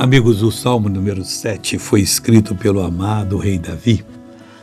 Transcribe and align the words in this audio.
Amigos, 0.00 0.42
o 0.42 0.50
Salmo 0.50 0.88
número 0.88 1.22
7 1.22 1.78
foi 1.78 2.00
escrito 2.00 2.54
pelo 2.54 2.80
amado 2.80 3.36
rei 3.36 3.58
Davi 3.58 4.02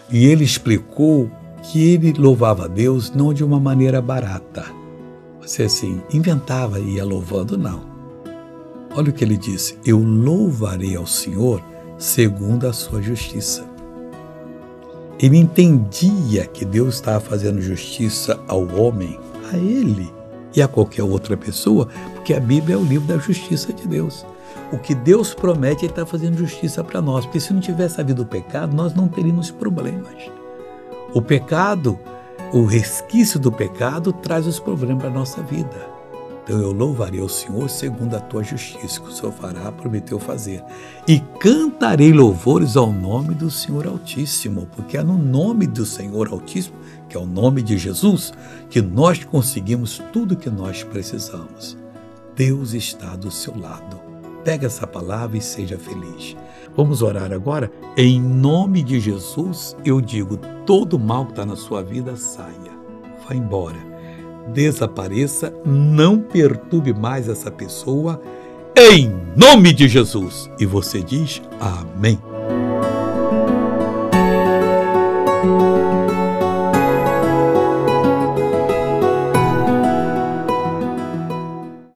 e 0.10 0.25
ele 0.25 0.44
explicou 0.44 1.29
que 1.62 1.94
ele 1.94 2.12
louvava 2.12 2.65
a 2.65 2.67
Deus 2.67 3.12
não 3.12 3.31
de 3.31 3.44
uma 3.44 3.60
maneira 3.60 4.01
barata. 4.01 4.65
Você 5.39 5.62
assim, 5.62 6.01
inventava 6.12 6.79
e 6.79 6.96
ia 6.96 7.05
louvando, 7.05 7.55
não. 7.55 7.83
Olha 8.96 9.12
o 9.12 9.13
que 9.13 9.23
ele 9.23 9.37
disse: 9.37 9.78
Eu 9.85 9.99
louvarei 9.99 10.96
ao 10.96 11.05
Senhor 11.05 11.63
segundo 11.99 12.67
a 12.67 12.74
sua 12.74 12.99
justiça. 12.99 13.63
Ele 15.19 15.38
entendia 15.38 16.48
que 16.48 16.66
Deus 16.66 16.95
estava 16.95 17.20
fazendo 17.20 17.62
justiça 17.62 18.40
ao 18.48 18.67
homem, 18.76 19.20
a 19.54 19.55
ele 19.55 20.16
e 20.58 20.62
a 20.62 20.67
qualquer 20.67 21.03
outra 21.03 21.38
pessoa, 21.38 21.88
porque 22.16 22.34
a 22.34 22.39
Bíblia 22.39 22.73
é 22.73 22.77
o 22.79 22.84
livro 22.84 23.07
da 23.07 23.20
justiça 23.20 23.71
de 23.71 23.88
Deus. 23.88 24.25
O 24.73 24.80
que 24.80 24.95
Deus 24.95 25.31
promete, 25.31 25.85
Ele 25.85 25.91
está 25.91 26.03
fazendo 26.03 26.35
justiça 26.35 26.83
para 26.83 26.99
nós. 26.99 27.25
Porque 27.25 27.39
se 27.39 27.53
não 27.53 27.61
tivesse 27.61 28.02
havido 28.02 28.23
o 28.23 28.25
pecado, 28.25 28.75
nós 28.75 28.91
não 28.95 29.07
teríamos 29.07 29.52
problemas. 29.52 30.16
O 31.13 31.21
pecado, 31.21 31.99
o 32.52 32.66
resquício 32.66 33.39
do 33.39 33.52
pecado, 33.52 34.11
traz 34.11 34.47
os 34.47 34.59
problemas 34.59 34.97
para 34.97 35.11
a 35.11 35.13
nossa 35.13 35.43
vida. 35.43 35.96
Então 36.47 36.61
eu 36.61 36.71
louvarei 36.71 37.19
o 37.19 37.27
Senhor 37.27 37.69
segundo 37.69 38.15
a 38.15 38.21
tua 38.21 38.41
justiça, 38.41 39.01
que 39.01 39.09
o 39.09 39.11
Senhor 39.11 39.33
fará, 39.33 39.69
prometeu 39.69 40.17
fazer. 40.17 40.63
E 41.05 41.19
cantarei 41.41 42.13
louvores 42.13 42.77
ao 42.77 42.93
nome 42.93 43.35
do 43.35 43.51
Senhor 43.51 43.85
Altíssimo, 43.85 44.65
porque 44.73 44.97
é 44.97 45.03
no 45.03 45.17
nome 45.17 45.67
do 45.67 45.85
Senhor 45.85 46.29
Altíssimo, 46.29 46.77
que 47.09 47.17
é 47.17 47.19
o 47.19 47.25
nome 47.25 47.61
de 47.61 47.77
Jesus, 47.77 48.31
que 48.69 48.81
nós 48.81 49.25
conseguimos 49.25 50.02
tudo 50.13 50.38
que 50.38 50.49
nós 50.49 50.83
precisamos. 50.83 51.77
Deus 52.33 52.73
está 52.73 53.17
do 53.17 53.29
seu 53.29 53.59
lado. 53.59 53.99
Pega 54.45 54.67
essa 54.67 54.88
palavra 54.88 55.38
e 55.38 55.41
seja 55.41 55.77
feliz. 55.77 56.38
Vamos 56.77 57.02
orar 57.02 57.33
agora? 57.33 57.69
Em 57.97 58.22
nome 58.22 58.83
de 58.83 59.02
Jesus, 59.02 59.75
eu 59.83 60.00
digo: 60.00 60.38
todo 60.66 60.97
mal 60.97 61.25
que 61.25 61.33
está 61.33 61.45
na 61.45 61.57
sua 61.57 61.83
vida, 61.83 62.16
saia. 62.16 62.72
Vá 63.27 63.35
embora. 63.35 63.97
Desapareça, 64.53 65.53
não 65.66 66.20
perturbe 66.20 66.94
mais 66.94 67.28
essa 67.28 67.52
pessoa. 67.52 68.22
Em 68.76 69.12
nome 69.36 69.73
de 69.73 69.88
Jesus. 69.88 70.50
E 70.59 70.66
você 70.66 71.02
diz: 71.02 71.42
Amém. 71.59 72.20